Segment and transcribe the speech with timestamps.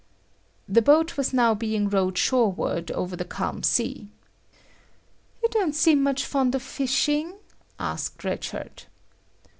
[0.67, 4.09] The boat was now being rowed shore ward over the calm sea.
[5.43, 7.35] "You don't seem much fond of fishing,"
[7.77, 8.87] asked Red Shirt.